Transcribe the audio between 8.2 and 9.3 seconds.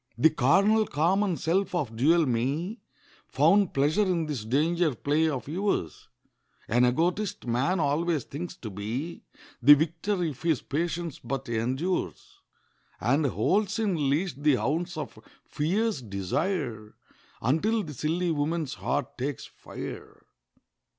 thinks to be